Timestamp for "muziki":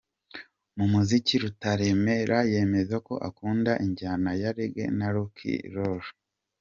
0.93-1.33